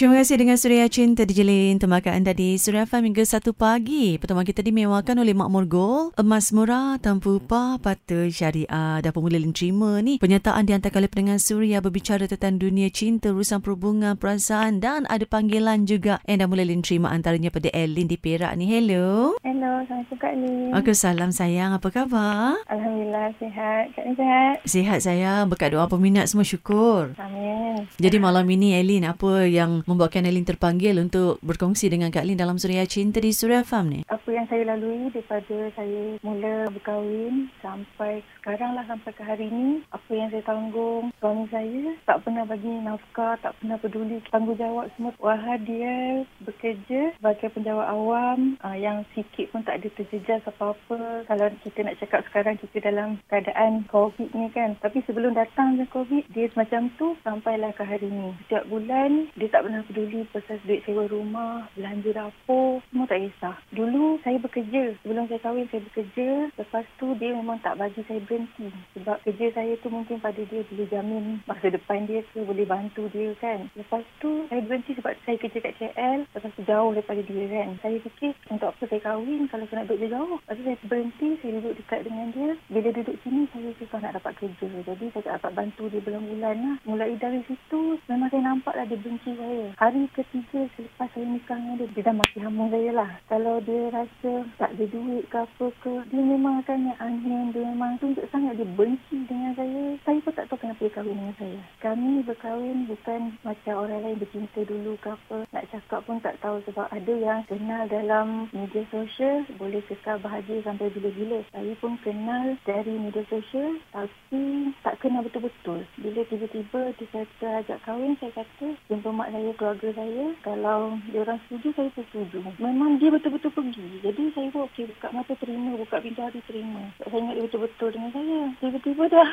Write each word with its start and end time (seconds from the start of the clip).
Terima 0.00 0.16
kasih 0.16 0.40
dengan 0.40 0.56
Suria 0.56 0.88
Cinta 0.88 1.28
Dijelin 1.28 1.76
Temakan 1.76 2.24
anda 2.24 2.32
di 2.32 2.56
Suria 2.56 2.88
FM 2.88 3.12
hingga 3.12 3.20
1 3.20 3.52
pagi. 3.52 4.16
Pertemuan 4.16 4.48
kita 4.48 4.64
dimewakan 4.64 5.20
oleh 5.20 5.36
Makmur 5.36 5.68
Gold, 5.68 6.16
emas 6.16 6.56
murah 6.56 6.96
tanpa 6.96 7.36
upah, 7.36 7.76
pata 7.76 8.24
syariah. 8.32 9.04
Dan 9.04 9.12
pemula 9.12 9.36
terima 9.52 10.00
ni 10.00 10.16
pernyataan 10.16 10.64
dihantarkan 10.64 11.04
oleh 11.04 11.12
pendengar 11.12 11.36
Suria 11.36 11.84
berbicara 11.84 12.24
tentang 12.24 12.56
dunia 12.56 12.88
cinta, 12.88 13.28
urusan 13.28 13.60
perhubungan, 13.60 14.16
perasaan 14.16 14.80
dan 14.80 15.04
ada 15.04 15.28
panggilan 15.28 15.84
juga 15.84 16.16
yang 16.24 16.40
dah 16.40 16.48
mula 16.48 16.64
terima 16.80 17.12
antaranya 17.12 17.52
pada 17.52 17.68
Elin 17.68 18.08
di 18.08 18.16
Perak 18.16 18.56
ni. 18.56 18.72
Hello. 18.72 19.36
Hello, 19.44 19.84
Assalamualaikum 19.84 20.16
Kak 20.16 20.32
Lin. 20.32 20.72
Okey, 20.80 20.96
salam 20.96 21.28
sayang. 21.28 21.76
Apa 21.76 21.92
khabar? 21.92 22.56
Alhamdulillah, 22.72 23.36
sihat. 23.36 23.92
Kak 23.92 24.08
Lin 24.08 24.16
sihat? 24.16 24.54
Sihat 24.64 24.98
sayang. 25.04 25.52
Berkat 25.52 25.76
doa 25.76 25.84
peminat 25.92 26.24
semua 26.32 26.48
syukur. 26.48 27.12
Amin. 27.20 27.84
Jadi 28.00 28.16
malam 28.16 28.48
ini 28.48 28.80
Elin, 28.80 29.04
apa 29.04 29.44
yang 29.44 29.84
membuatkan 29.90 30.22
Elin 30.22 30.46
terpanggil 30.46 30.94
untuk 31.02 31.42
berkongsi 31.42 31.90
dengan 31.90 32.14
Kak 32.14 32.22
Lin 32.22 32.38
dalam 32.38 32.62
Suria 32.62 32.86
Cinta 32.86 33.18
di 33.18 33.34
Suria 33.34 33.66
Farm 33.66 33.90
ni? 33.90 34.00
Apa 34.06 34.30
yang 34.30 34.46
saya 34.46 34.62
lalui 34.70 35.10
daripada 35.10 35.74
saya 35.74 36.14
mula 36.22 36.70
berkahwin 36.70 37.50
sampai 37.58 38.22
sekarang 38.38 38.78
lah 38.78 38.86
sampai 38.86 39.10
ke 39.12 39.22
hari 39.26 39.50
ini, 39.50 39.82
apa 39.90 40.10
yang 40.14 40.30
saya 40.30 40.46
tanggung, 40.46 41.10
suami 41.18 41.44
saya 41.50 41.82
tak 42.06 42.22
pernah 42.22 42.46
bagi 42.46 42.72
nafkah, 42.86 43.34
tak 43.42 43.52
pernah 43.58 43.76
peduli 43.82 44.22
tanggungjawab 44.30 44.86
semua. 44.94 45.12
Wahai 45.18 45.58
dia 45.66 46.22
bekerja 46.46 47.18
sebagai 47.18 47.50
penjawat 47.50 47.86
awam 47.90 48.54
uh, 48.62 48.78
yang 48.78 49.02
sikit 49.12 49.50
pun 49.50 49.66
tak 49.66 49.82
ada 49.82 49.88
terjejas 49.98 50.46
apa-apa. 50.46 51.26
Kalau 51.26 51.46
kita 51.66 51.78
nak 51.82 51.98
cakap 51.98 52.20
sekarang 52.30 52.56
kita 52.62 52.78
dalam 52.80 53.18
keadaan 53.26 53.84
COVID 53.90 54.30
ni 54.38 54.48
kan. 54.54 54.78
Tapi 54.78 55.02
sebelum 55.04 55.34
datang 55.34 55.80
COVID, 55.90 56.30
dia 56.32 56.48
macam 56.54 56.92
tu 57.00 57.16
sampailah 57.24 57.72
ke 57.74 57.82
hari 57.82 58.06
ini. 58.06 58.36
Setiap 58.46 58.68
bulan 58.68 59.32
dia 59.36 59.48
tak 59.48 59.64
pernah 59.66 59.79
peduli 59.86 60.26
pasal 60.32 60.58
duit 60.64 60.82
sewa 60.84 61.04
rumah, 61.06 61.68
belanja 61.76 62.10
dapur, 62.12 62.82
semua 62.90 63.06
tak 63.06 63.22
kisah. 63.24 63.56
Dulu 63.72 64.18
saya 64.22 64.36
bekerja. 64.42 64.96
Sebelum 65.02 65.26
saya 65.28 65.40
kahwin 65.42 65.66
saya 65.70 65.82
bekerja. 65.86 66.28
Lepas 66.56 66.84
tu 66.98 67.12
dia 67.16 67.30
memang 67.32 67.58
tak 67.62 67.76
bagi 67.76 68.02
saya 68.06 68.20
berhenti. 68.24 68.68
Sebab 68.98 69.22
kerja 69.24 69.46
saya 69.54 69.72
tu 69.80 69.88
mungkin 69.88 70.18
pada 70.18 70.40
dia 70.40 70.60
boleh 70.66 70.88
jamin 70.90 71.24
masa 71.44 71.66
depan 71.70 72.04
dia 72.06 72.24
ke, 72.32 72.42
boleh 72.42 72.66
bantu 72.66 73.06
dia 73.12 73.32
kan. 73.38 73.66
Lepas 73.76 74.04
tu 74.18 74.46
saya 74.48 74.60
berhenti 74.64 74.96
sebab 74.96 75.12
saya 75.24 75.36
kerja 75.38 75.58
kat 75.60 75.74
KL. 75.78 76.18
Lepas 76.30 76.52
tu 76.56 76.62
jauh 76.66 76.90
daripada 76.94 77.20
dia 77.22 77.44
kan. 77.48 77.68
Saya 77.82 77.96
fikir 78.00 78.32
untuk 78.50 78.72
apa 78.72 78.82
saya 78.88 79.00
kahwin 79.02 79.46
kalau 79.48 79.64
saya 79.68 79.82
nak 79.82 79.86
duduk 79.88 80.00
dia 80.02 80.14
jauh. 80.16 80.36
Lepas 80.40 80.54
tu 80.56 80.64
saya 80.64 80.76
berhenti, 80.86 81.28
saya 81.40 81.50
duduk 81.60 81.74
dekat 81.78 82.00
dengan 82.06 82.26
dia. 82.32 82.50
Bila 82.68 82.88
duduk 82.92 83.16
sini 83.22 83.42
saya 83.52 83.68
susah 83.78 83.98
nak 84.02 84.14
dapat 84.16 84.32
kerja. 84.40 84.68
Jadi 84.86 85.04
saya 85.12 85.22
tak 85.26 85.34
dapat 85.40 85.52
bantu 85.54 85.84
dia 85.92 86.00
bulan-bulan 86.02 86.56
lah. 86.58 86.76
Mulai 86.86 87.16
dari 87.20 87.40
situ 87.46 88.00
memang 88.08 88.28
saya 88.32 88.42
nampak 88.42 88.74
lah 88.74 88.84
dia 88.88 88.98
benci 88.98 89.30
saya. 89.36 89.59
Hari 89.74 90.06
ketiga 90.14 90.70
selepas 90.78 91.10
saya 91.10 91.26
nikah 91.26 91.58
dengan 91.58 91.80
dia, 91.82 91.90
dia 91.90 92.06
dah 92.06 92.14
maki 92.14 92.38
hamun 92.38 92.70
saya 92.70 92.90
lah. 92.94 93.10
Kalau 93.26 93.58
dia 93.66 93.90
rasa 93.90 94.46
tak 94.54 94.70
ada 94.78 94.84
duit 94.86 95.26
ke 95.26 95.36
apa 95.42 95.66
ke, 95.82 95.92
dia 96.14 96.22
memang 96.22 96.62
akan 96.62 96.86
yang 96.86 96.98
angin. 97.02 97.50
Dia 97.50 97.66
memang 97.66 97.98
tunjuk 97.98 98.22
sangat 98.30 98.54
dia 98.54 98.70
benci 98.78 99.26
dengan 99.26 99.50
saya. 99.58 99.98
Saya 100.06 100.22
pun 100.22 100.32
tak 100.38 100.46
tahu 100.46 100.62
kenapa 100.62 100.69
dia 100.80 100.88
kahwin 100.88 101.12
dengan 101.12 101.36
saya. 101.36 101.60
Kami 101.84 102.24
berkahwin 102.24 102.88
bukan 102.88 103.36
macam 103.44 103.74
orang 103.84 104.00
lain 104.00 104.16
bercinta 104.16 104.60
dulu 104.64 104.96
ke 105.04 105.12
apa. 105.12 105.44
Nak 105.52 105.68
cakap 105.68 106.00
pun 106.08 106.16
tak 106.24 106.40
tahu 106.40 106.64
sebab 106.64 106.88
ada 106.88 107.12
yang 107.12 107.44
kenal 107.44 107.84
dalam 107.92 108.48
media 108.56 108.80
sosial 108.88 109.44
boleh 109.60 109.84
kekal 109.84 110.16
bahagia 110.24 110.64
sampai 110.64 110.88
bila-bila. 110.96 111.44
Saya 111.52 111.72
pun 111.76 112.00
kenal 112.00 112.56
dari 112.64 112.96
media 112.96 113.20
sosial 113.28 113.76
tapi 113.92 114.72
tak 114.80 114.96
kenal 115.04 115.20
betul-betul. 115.20 115.84
Bila 116.00 116.24
tiba-tiba 116.32 116.96
dia 116.96 117.06
kata 117.12 117.48
ajak 117.60 117.78
kahwin, 117.84 118.16
saya 118.16 118.32
kata 118.40 118.72
jumpa 118.88 119.08
mak 119.12 119.28
saya, 119.36 119.50
keluarga 119.60 119.88
saya. 119.92 120.24
Kalau 120.40 120.96
dia 121.12 121.20
orang 121.20 121.40
setuju, 121.44 121.68
saya 121.76 121.90
setuju. 121.92 122.40
Memang 122.56 122.96
dia 122.96 123.12
betul-betul 123.12 123.52
pergi. 123.52 124.00
Jadi 124.00 124.32
saya 124.32 124.48
pun 124.48 124.64
okey, 124.72 124.88
buka 124.88 125.08
mata 125.12 125.36
terima, 125.36 125.76
buka 125.76 126.00
pintu 126.00 126.24
hati 126.24 126.40
terima. 126.48 126.88
Saya 127.04 127.20
ingat 127.20 127.34
dia 127.36 127.44
betul-betul 127.44 127.88
dengan 127.92 128.10
saya. 128.16 128.40
Tiba-tiba 128.64 129.04
dah 129.12 129.30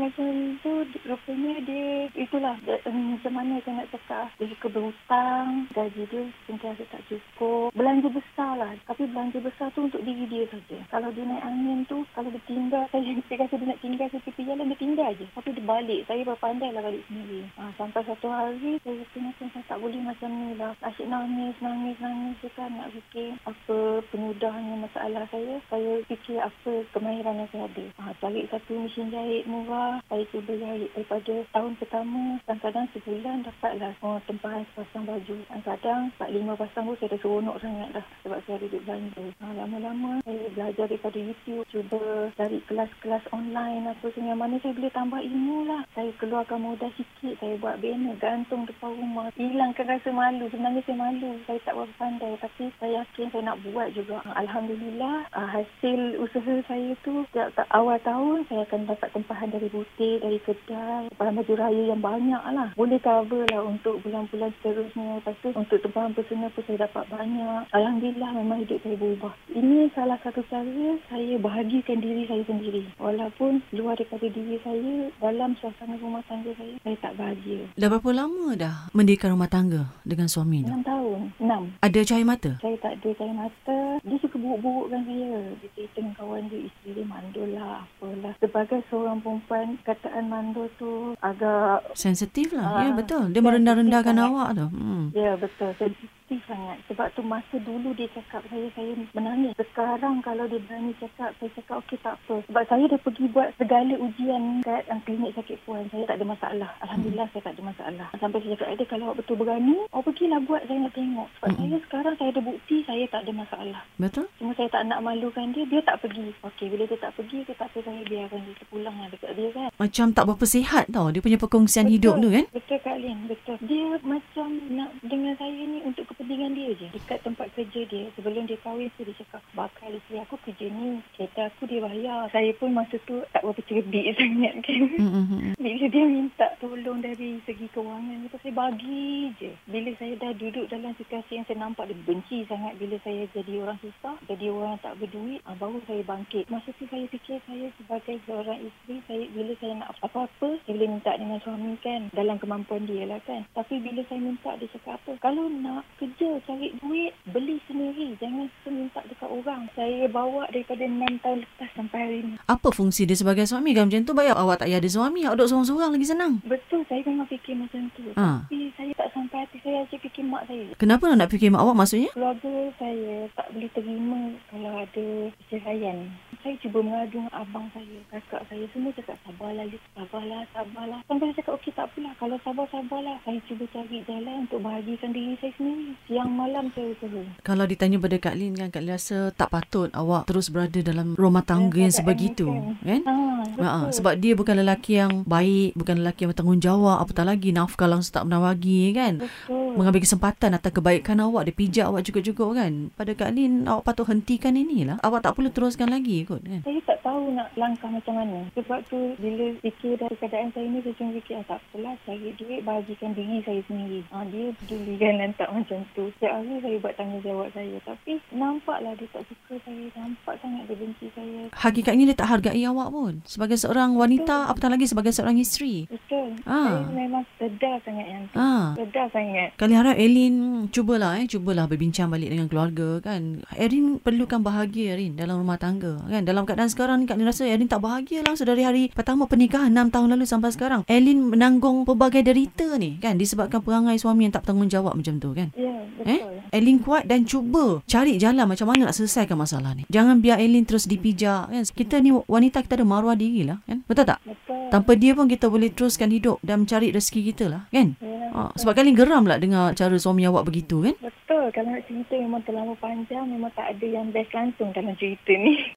macam 0.00 0.26
itu, 0.56 0.72
rupanya 1.06 1.54
dia, 1.62 2.09
itulah 2.40 2.56
macam 2.88 3.32
mana 3.36 3.60
saya 3.60 3.74
nak 3.84 3.90
cakap. 3.92 4.26
Suka 4.40 4.66
berhutang, 4.72 5.68
gaji 5.76 6.02
dia 6.08 6.24
sentiasa 6.48 6.82
tak 6.88 7.04
cukup. 7.12 7.68
Belanja 7.76 8.08
besar 8.08 8.56
lah. 8.56 8.72
Tapi 8.88 9.12
belanja 9.12 9.38
besar 9.44 9.68
tu 9.76 9.84
untuk 9.84 10.00
diri 10.00 10.24
dia 10.24 10.48
saja. 10.48 10.80
Kalau 10.88 11.12
dia 11.12 11.28
naik 11.28 11.44
angin 11.44 11.84
tu, 11.84 12.00
kalau 12.16 12.32
dia 12.32 12.40
tinggal, 12.48 12.88
saya, 12.92 13.12
saya 13.28 13.44
rasa 13.44 13.54
dia 13.60 13.68
nak 13.68 13.80
tinggal 13.84 14.08
ke 14.08 14.18
tepi 14.24 14.42
jalan, 14.48 14.72
dia 14.72 14.80
tinggal 14.80 15.10
je. 15.20 15.26
Tapi 15.36 15.48
dia 15.52 15.64
balik. 15.68 16.00
Saya 16.08 16.22
berpandai 16.24 16.72
lah 16.72 16.82
balik 16.82 17.04
sendiri. 17.12 17.40
Ha, 17.60 17.62
sampai 17.76 18.02
satu 18.08 18.26
hari, 18.32 18.72
saya 18.80 18.96
macam 19.20 19.46
saya 19.52 19.64
tak 19.68 19.78
boleh 19.84 20.00
macam 20.00 20.30
ni 20.32 20.50
lah. 20.56 20.72
Asyik 20.80 21.08
nangis, 21.12 21.56
nangis, 21.60 21.98
nangis 22.00 22.40
je 22.40 22.48
kan. 22.56 22.72
Nak 22.72 22.88
fikir 22.96 23.36
apa 23.44 23.76
penudahnya 24.08 24.74
masalah 24.80 25.28
saya. 25.28 25.60
Saya 25.68 25.92
fikir 26.08 26.40
apa 26.40 26.72
kemahiran 26.96 27.44
yang 27.44 27.50
saya 27.52 27.68
ada. 27.68 27.84
Ha, 28.00 28.16
cari 28.16 28.48
satu 28.48 28.72
mesin 28.80 29.12
jahit 29.12 29.44
murah. 29.44 30.00
Saya 30.08 30.24
cuba 30.32 30.56
jahit 30.56 30.88
daripada 30.96 31.34
tahun 31.52 31.72
pertama. 31.76 32.29
Kadang-kadang 32.46 32.86
sebulan 32.94 33.36
dapatlah 33.42 33.92
oh, 34.04 34.18
tempahan 34.28 34.62
sepasang 34.70 35.04
baju. 35.08 35.36
Kadang-kadang 35.48 36.00
empat 36.14 36.28
lima 36.30 36.52
pasang 36.54 36.84
pun 36.86 36.96
saya 37.00 37.08
dah 37.14 37.20
seronok 37.22 37.56
sangat 37.58 37.88
dah. 37.96 38.06
Sebab 38.22 38.38
saya 38.46 38.56
duit 38.62 38.82
belanja. 38.86 39.24
Ha, 39.40 39.44
lama-lama 39.56 40.10
saya 40.22 40.46
belajar 40.54 40.84
daripada 40.86 41.18
YouTube. 41.18 41.64
Cuba 41.70 42.30
cari 42.36 42.58
kelas-kelas 42.68 43.24
online 43.34 43.90
apa 43.90 44.06
semua. 44.14 44.34
Mana 44.38 44.62
saya 44.62 44.76
boleh 44.76 44.92
tambah 44.92 45.20
ilmu 45.22 45.58
lah. 45.66 45.82
Saya 45.96 46.10
keluarkan 46.20 46.60
modal 46.60 46.90
sikit. 46.94 47.34
Saya 47.40 47.54
buat 47.58 47.80
banner 47.82 48.14
gantung 48.20 48.68
depan 48.68 48.94
rumah. 48.94 49.32
Hilangkan 49.34 49.86
rasa 49.88 50.10
malu. 50.12 50.46
Sebenarnya 50.52 50.82
saya 50.86 50.96
malu. 50.98 51.30
Saya 51.48 51.58
tak 51.64 51.74
berapa 51.74 51.94
pandai. 51.98 52.34
Tapi 52.38 52.62
saya 52.78 52.92
yakin 53.02 53.26
saya 53.32 53.42
nak 53.48 53.60
buat 53.64 53.88
juga. 53.96 54.22
Alhamdulillah. 54.36 55.26
Uh, 55.34 55.48
hasil 55.48 56.00
usaha 56.20 56.54
saya 56.68 56.92
tu. 57.02 57.24
Setiap 57.30 57.54
awal 57.72 57.96
tahun 58.02 58.44
saya 58.50 58.66
akan 58.66 58.90
dapat 58.90 59.08
tempahan 59.14 59.50
dari 59.50 59.68
butik, 59.70 60.18
dari 60.22 60.38
kedai. 60.42 61.08
Tempahan 61.14 61.34
baju 61.38 61.54
raya 61.56 61.82
yang 61.94 62.02
banyak 62.20 62.44
lah. 62.52 62.68
Boleh 62.76 63.00
cover 63.00 63.48
lah 63.48 63.64
untuk 63.64 64.04
bulan-bulan 64.04 64.52
seterusnya. 64.60 65.24
Lepas 65.24 65.34
tu 65.40 65.48
untuk 65.56 65.80
tempahan 65.80 66.12
personal 66.12 66.52
pun 66.52 66.62
saya 66.68 66.84
dapat 66.84 67.08
banyak. 67.08 67.60
Alhamdulillah 67.72 68.30
memang 68.36 68.60
hidup 68.60 68.76
saya 68.84 68.96
berubah. 69.00 69.32
Ini 69.48 69.88
salah 69.96 70.20
satu 70.20 70.44
cara 70.52 70.88
saya 71.08 71.34
bahagikan 71.40 71.96
diri 72.04 72.28
saya 72.28 72.44
sendiri. 72.44 72.84
Walaupun 73.00 73.64
luar 73.72 73.96
daripada 73.96 74.28
diri 74.28 74.60
saya 74.60 75.08
dalam 75.16 75.56
suasana 75.56 75.96
rumah 75.96 76.20
tangga 76.28 76.52
saya, 76.60 76.76
saya 76.84 76.96
tak 77.00 77.16
bahagia. 77.16 77.64
Dah 77.80 77.88
berapa 77.88 78.10
lama 78.12 78.52
dah 78.52 78.74
mendirikan 78.92 79.32
rumah 79.32 79.48
tangga 79.48 79.88
dengan 80.04 80.28
suami 80.28 80.68
tu? 80.68 80.76
6 80.76 80.84
tahun. 80.84 81.20
6. 81.40 81.80
Ada 81.80 82.00
cahaya 82.04 82.26
mata? 82.28 82.50
Saya 82.60 82.76
tak 82.84 82.92
ada 83.00 83.08
cahaya 83.16 83.32
mata. 83.32 83.78
Dia 84.04 84.16
suka 84.20 84.36
buruk-burukkan 84.36 85.02
saya. 85.08 85.32
Dia 85.64 85.68
cerita 85.72 85.96
dengan 86.04 86.14
kawan 86.20 86.44
dia, 86.52 86.60
isteri 86.68 86.90
dia 87.00 87.06
mandul 87.08 87.48
lah, 87.56 87.80
apalah. 87.80 88.32
Sebagai 88.44 88.80
seorang 88.92 89.24
perempuan, 89.24 89.80
kataan 89.88 90.28
mandul 90.28 90.68
tu 90.76 91.16
agak... 91.24 91.80
Sensitif 92.10 92.50
lah. 92.52 92.66
Ah, 92.66 92.82
ya, 92.82 92.90
betul. 92.98 93.30
Dia 93.30 93.38
merendah-rendahkan 93.38 94.16
awak 94.18 94.48
tu. 94.58 94.66
Hmm. 94.66 95.14
Ya, 95.14 95.38
betul. 95.38 95.70
Sensitif 95.78 96.19
sangat. 96.46 96.78
Sebab 96.86 97.10
tu 97.16 97.22
masa 97.26 97.56
dulu 97.58 97.90
dia 97.96 98.06
cakap 98.14 98.44
saya, 98.46 98.70
saya 98.76 98.92
menangis. 99.16 99.56
Sekarang 99.58 100.22
kalau 100.22 100.46
dia 100.46 100.62
berani 100.62 100.94
cakap, 101.02 101.34
saya 101.40 101.50
cakap 101.56 101.82
okey 101.82 101.98
tak 102.04 102.14
apa. 102.20 102.44
Sebab 102.46 102.64
saya 102.70 102.84
dah 102.86 103.00
pergi 103.00 103.26
buat 103.32 103.48
segala 103.58 103.94
ujian 103.98 104.62
kat 104.62 104.86
klinik 105.02 105.34
sakit 105.34 105.56
puan. 105.66 105.88
Saya 105.90 106.06
tak 106.06 106.20
ada 106.20 106.26
masalah. 106.28 106.70
Alhamdulillah 106.84 107.26
saya 107.32 107.42
tak 107.48 107.54
ada 107.58 107.62
masalah. 107.64 108.06
Sampai 108.20 108.38
saya 108.44 108.54
cakap, 108.60 108.70
ada 108.76 108.84
kalau 108.86 109.04
awak 109.10 109.18
betul 109.24 109.36
berani, 109.40 109.76
awak 109.90 110.04
pergilah 110.12 110.40
buat 110.44 110.62
saya 110.68 110.78
nak 110.84 110.94
tengok. 110.94 111.28
Sebab 111.40 111.48
Mm-mm. 111.50 111.58
saya 111.58 111.78
sekarang 111.88 112.14
saya 112.20 112.28
ada 112.30 112.42
bukti 112.44 112.76
saya 112.84 113.04
tak 113.08 113.20
ada 113.26 113.32
masalah. 113.32 113.80
Betul? 113.96 114.26
Cuma 114.38 114.52
saya 114.54 114.68
tak 114.70 114.82
nak 114.86 115.00
malukan 115.00 115.46
dia, 115.56 115.64
dia 115.66 115.80
tak 115.82 115.96
pergi. 116.04 116.28
Okey, 116.44 116.66
bila 116.68 116.84
dia 116.86 116.98
tak 117.00 117.12
pergi, 117.16 117.38
dia 117.48 117.54
tak 117.56 117.72
apa 117.72 117.78
saya 117.82 118.00
biarkan 118.04 118.40
dia 118.44 118.66
pulang 118.68 118.96
lah 119.00 119.08
dekat 119.08 119.32
dia 119.34 119.48
kan. 119.56 119.68
Macam 119.80 120.06
tak 120.12 120.24
berapa 120.28 120.44
sihat 120.44 120.84
tau. 120.92 121.08
Dia 121.08 121.20
punya 121.24 121.38
perkongsian 121.40 121.88
hidup 121.88 122.20
tu 122.20 122.28
kan? 122.28 122.44
Betul 122.52 122.78
Kak 122.84 122.96
Lin, 123.00 123.18
betul. 123.26 123.56
Dia 123.64 123.86
macam 124.04 124.48
nak 124.74 124.90
dengan 125.06 125.32
saya 125.38 125.62
ni 125.64 125.78
untuk 125.84 126.04
kepentingan 126.30 126.54
dia 126.54 126.70
je. 126.78 126.86
Dekat 126.94 127.18
tempat 127.26 127.46
kerja 127.58 127.80
dia, 127.90 128.06
sebelum 128.14 128.46
dia 128.46 128.54
kahwin 128.62 128.86
tu 128.94 129.02
dia 129.02 129.18
cakap, 129.18 129.42
bakal 129.58 129.90
isteri 129.90 130.22
aku 130.22 130.38
kerja 130.46 130.66
ni, 130.70 131.02
kereta 131.18 131.50
aku 131.50 131.66
dia 131.66 131.82
bayar. 131.82 132.30
Saya 132.30 132.54
pun 132.54 132.70
masa 132.70 133.02
tu 133.02 133.18
tak 133.34 133.42
berapa 133.42 133.58
cerdik 133.66 134.06
sangat 134.18 134.54
kan. 134.62 134.82
Hmm, 134.94 135.10
hmm, 135.10 135.26
hmm. 135.26 135.40
Bila 135.58 135.86
dia 135.90 136.04
minta 136.06 136.46
tolong 136.62 137.02
dari 137.02 137.42
segi 137.42 137.66
kewangan 137.74 138.30
itu 138.30 138.38
saya 138.38 138.54
bagi 138.54 139.34
je. 139.42 139.50
Bila 139.66 139.90
saya 139.98 140.14
dah 140.22 140.32
duduk 140.38 140.70
dalam 140.70 140.94
situasi 140.94 141.42
yang 141.42 141.46
saya 141.50 141.58
nampak 141.58 141.90
dia 141.90 141.98
benci 142.06 142.46
sangat 142.46 142.78
bila 142.78 142.94
saya 143.02 143.26
jadi 143.34 143.52
orang 143.58 143.78
susah, 143.82 144.14
jadi 144.30 144.46
orang 144.54 144.78
tak 144.78 144.94
berduit, 145.02 145.42
ah, 145.50 145.58
baru 145.58 145.82
saya 145.90 146.06
bangkit. 146.06 146.46
Masa 146.46 146.70
tu 146.78 146.86
saya 146.86 147.10
fikir 147.10 147.42
saya 147.42 147.66
sebagai 147.74 148.22
seorang 148.22 148.62
isteri, 148.62 149.02
saya 149.10 149.24
bila 149.34 149.52
saya 149.58 149.72
nak 149.82 149.98
apa-apa, 149.98 150.62
saya 150.62 150.72
boleh 150.78 150.90
minta 150.94 151.12
dengan 151.18 151.42
suami 151.42 151.74
kan 151.82 152.06
dalam 152.14 152.38
kemampuan 152.38 152.86
dia 152.86 153.02
lah 153.10 153.18
kan. 153.26 153.42
Tapi 153.50 153.82
bila 153.82 154.06
saya 154.06 154.22
minta 154.22 154.54
dia 154.54 154.70
cakap 154.78 155.02
apa? 155.02 155.12
Kalau 155.18 155.50
nak 155.50 155.82
kerja 155.96 156.19
cari 156.44 156.68
duit, 156.84 157.12
beli 157.32 157.56
sendiri. 157.64 158.12
Jangan 158.20 158.46
minta 158.68 159.00
dekat 159.08 159.30
orang. 159.32 159.64
Saya 159.72 160.04
bawa 160.12 160.44
daripada 160.52 160.84
6 160.84 161.24
tahun 161.24 161.38
lepas 161.42 161.70
sampai 161.72 161.98
hari 161.98 162.18
ni. 162.28 162.34
Apa 162.44 162.68
fungsi 162.68 163.08
dia 163.08 163.16
sebagai 163.16 163.48
suami? 163.48 163.72
Kan 163.72 163.88
macam 163.88 164.04
tu 164.04 164.12
bayar 164.12 164.36
awak 164.36 164.60
tak 164.60 164.68
payah 164.68 164.78
ada 164.84 164.90
suami. 164.92 165.24
Awak 165.24 165.36
duduk 165.40 165.48
seorang-seorang 165.48 165.90
lagi 165.96 166.06
senang. 166.06 166.32
Betul, 166.44 166.84
saya 166.84 167.00
memang 167.08 167.28
fikir 167.32 167.56
macam 167.56 167.80
tu. 167.96 168.04
Ha. 168.20 168.44
Tapi 168.44 168.68
saya 168.76 168.92
tak 168.92 169.08
sampai 169.16 169.38
hati 169.40 169.58
saya 169.64 169.70
saya 169.70 169.86
aja 169.86 169.96
fikir 170.02 170.24
mak 170.26 170.42
saya. 170.50 170.66
Kenapa 170.82 171.14
nak 171.14 171.30
fikir 171.30 171.46
mak 171.46 171.62
awak 171.62 171.78
maksudnya? 171.78 172.10
Keluarga 172.10 172.54
saya 172.74 173.30
tak 173.38 173.46
boleh 173.54 173.70
terima 173.70 174.20
kalau 174.50 174.72
ada 174.82 175.06
perceraian. 175.30 175.98
Saya 176.42 176.54
cuba 176.58 176.78
mengadu 176.82 177.22
dengan 177.22 177.34
abang 177.38 177.70
saya, 177.70 177.98
kakak 178.10 178.42
saya. 178.50 178.64
Semua 178.74 178.90
cakap 178.98 179.14
sabarlah. 179.22 179.70
Sabarlah, 179.94 180.42
sabarlah. 180.50 181.00
Sampai 181.06 181.30
saya 181.30 181.38
cakap, 181.38 181.52
okey 181.62 181.72
tak 181.78 181.86
apalah. 181.86 182.12
Kalau 182.18 182.36
sabar, 182.42 182.66
sabarlah. 182.74 183.16
Saya 183.22 183.38
cuba 183.46 183.64
cari 183.70 183.98
jalan 184.10 184.36
untuk 184.50 184.58
bahagikan 184.58 185.14
diri 185.14 185.38
saya 185.38 185.52
sendiri. 185.54 185.94
Siang 186.20 186.36
malam 186.36 186.68
saya 186.76 186.92
usaha. 186.92 187.20
Kalau 187.40 187.64
ditanya 187.64 187.96
pada 187.96 188.16
Kak 188.20 188.36
Lin 188.36 188.52
kan, 188.52 188.68
Kak 188.68 188.84
Lin 188.84 188.92
rasa 188.92 189.32
tak 189.32 189.48
patut 189.48 189.88
awak 189.96 190.28
terus 190.28 190.52
berada 190.52 190.76
dalam 190.84 191.16
rumah 191.16 191.40
tangga 191.40 191.80
yang 191.80 191.88
sebegitu. 191.88 192.44
kan. 192.44 192.76
Kan? 192.84 193.00
Ha. 193.08 193.30
Ha, 193.56 193.88
sebab 193.88 194.20
dia 194.20 194.36
bukan 194.36 194.60
lelaki 194.60 195.00
yang 195.00 195.24
baik, 195.24 195.72
bukan 195.72 196.04
lelaki 196.04 196.28
yang 196.28 196.36
bertanggungjawab, 196.36 196.96
apatah 197.00 197.24
lagi 197.24 197.56
nafkah 197.56 197.88
langsung 197.88 198.12
tak 198.20 198.24
pernah 198.28 198.40
bagi 198.52 198.92
kan. 198.92 199.24
Betul. 199.24 199.72
Mengambil 199.80 200.00
kesempatan 200.04 200.50
atas 200.60 200.70
kebaikan 200.76 201.24
awak, 201.24 201.48
dia 201.48 201.54
pijak 201.56 201.86
awak 201.88 202.04
juga-juga 202.04 202.44
kan. 202.52 202.92
Pada 202.92 203.12
Kak 203.16 203.32
Lin, 203.32 203.64
awak 203.64 203.88
patut 203.88 204.04
hentikan 204.12 204.60
inilah. 204.60 205.00
Awak 205.00 205.24
tak 205.24 205.32
perlu 205.40 205.48
teruskan 205.48 205.88
lagi 205.88 206.28
kot 206.28 206.44
kan. 206.44 206.60
Saya 206.68 206.80
tak 206.84 207.00
tahu 207.00 207.32
nak 207.32 207.48
langkah 207.56 207.88
macam 207.88 208.14
mana. 208.20 208.44
Sebab 208.52 208.80
tu 208.92 209.16
bila 209.16 209.56
fikir 209.64 209.96
dari 209.96 210.14
keadaan 210.20 210.52
saya 210.52 210.66
ni, 210.68 210.84
saya 210.84 210.94
cuma 211.00 211.10
fikir, 211.16 211.34
ah, 211.40 211.44
tak 211.48 211.58
apalah 211.64 211.94
cari 212.04 212.28
duit 212.36 212.60
bahagikan 212.60 213.10
diri 213.16 213.40
saya 213.40 213.60
sendiri. 213.64 214.00
Ah, 214.12 214.24
dia 214.28 214.52
peduli 214.60 214.94
kan 215.00 215.16
lantak 215.24 215.48
macam 215.48 215.80
tu. 215.96 216.09
Setiap 216.10 216.32
hari 216.42 216.58
saya 216.58 216.76
buat 216.82 216.94
tanggungjawab 216.98 217.48
saya. 217.54 217.76
Tapi 217.86 218.12
nampaklah 218.34 218.92
dia 218.98 219.08
tak 219.14 219.22
suka 219.30 219.54
saya. 219.64 219.84
Nampak 219.96 220.34
sangat 220.42 220.62
dia 220.66 220.76
benci 220.76 221.06
saya. 221.16 221.40
Hakikatnya 221.54 222.04
dia 222.12 222.16
tak 222.18 222.28
hargai 222.28 222.62
awak 222.66 222.88
pun. 222.92 223.12
Sebagai 223.24 223.56
seorang 223.56 223.96
wanita, 223.96 224.50
apatah 224.50 224.70
lagi 224.70 224.86
sebagai 224.86 225.10
seorang 225.10 225.40
isteri. 225.40 225.88
Betul. 225.90 226.36
Ah. 226.44 226.84
Saya 226.84 226.92
memang 226.94 227.24
sedar 227.40 227.76
sangat 227.82 228.06
yang. 228.06 228.24
Ah. 228.36 228.74
Sedar 228.76 229.06
sangat. 229.10 229.48
Kali 229.56 229.74
harap 229.74 229.96
Elin 229.96 230.66
cubalah 230.70 231.18
eh 231.18 231.26
cubalah 231.26 231.64
berbincang 231.64 232.12
balik 232.12 232.30
dengan 232.30 232.46
keluarga 232.52 233.00
kan. 233.00 233.42
Erin 233.56 233.98
perlukan 233.98 234.44
bahagia 234.44 234.94
Erin 234.94 235.16
dalam 235.16 235.40
rumah 235.40 235.56
tangga 235.56 235.98
kan. 236.06 236.22
Dalam 236.22 236.44
keadaan 236.44 236.70
sekarang 236.70 237.02
ni 237.02 237.06
Kak 237.08 237.16
Lin 237.16 237.26
rasa 237.28 237.48
Erin 237.48 237.66
tak 237.66 237.82
bahagia 237.82 238.22
langsung 238.26 238.46
dari 238.46 238.62
hari 238.62 238.82
pertama 238.92 239.24
pernikahan 239.24 239.72
6 239.72 239.94
tahun 239.94 240.08
lalu 240.18 240.24
sampai 240.28 240.50
sekarang. 240.52 240.80
Elin 240.90 241.32
menanggung 241.32 241.88
pelbagai 241.88 242.22
derita 242.26 242.76
ni 242.76 243.00
kan 243.00 243.16
disebabkan 243.16 243.64
perangai 243.64 243.96
suami 243.96 244.28
yang 244.28 244.34
tak 244.34 244.44
bertanggungjawab 244.44 244.94
macam 244.96 245.16
tu 245.16 245.30
kan. 245.32 245.48
Ya, 245.56 245.70
Eh? 245.70 245.79
Betul. 245.98 246.32
Elin 246.50 246.78
kuat 246.82 247.06
dan 247.06 247.22
cuba 247.24 247.80
cari 247.86 248.18
jalan 248.18 248.44
macam 248.46 248.66
mana 248.68 248.90
nak 248.90 248.96
selesaikan 248.96 249.38
masalah 249.38 249.74
ni. 249.74 249.86
Jangan 249.86 250.18
biar 250.18 250.38
Elin 250.38 250.66
terus 250.66 250.86
dipijak 250.86 251.50
kan. 251.50 251.62
Kita 251.62 251.98
ni 251.98 252.10
wanita 252.12 252.62
kita 252.62 252.78
ada 252.78 252.86
maruah 252.86 253.14
diri 253.14 253.46
lah 253.46 253.58
kan. 253.64 253.82
Betul 253.86 254.04
tak? 254.06 254.18
Betul. 254.22 254.58
Tanpa 254.70 254.92
dia 254.94 255.12
pun 255.18 255.26
kita 255.26 255.50
boleh 255.50 255.70
teruskan 255.70 256.14
hidup 256.14 256.38
dan 256.46 256.62
mencari 256.62 256.94
rezeki 256.94 257.20
kita 257.34 257.44
lah 257.50 257.62
kan. 257.70 257.98
Ya, 257.98 258.18
Ha, 258.30 258.54
sebab 258.54 258.78
kali 258.78 258.94
geram 258.94 259.26
lah 259.26 259.42
dengar 259.42 259.74
cara 259.74 259.90
suami 259.98 260.22
awak 260.22 260.46
begitu 260.46 260.86
kan. 260.86 260.94
betul. 261.02 261.50
Kalau 261.50 261.66
nak 261.66 261.82
cerita 261.90 262.14
memang 262.14 262.38
terlalu 262.46 262.78
panjang. 262.78 263.26
Memang 263.26 263.50
tak 263.58 263.74
ada 263.74 263.82
yang 263.82 264.14
best 264.14 264.30
langsung 264.30 264.70
dalam 264.70 264.94
cerita 264.94 265.34
ni. 265.34 265.58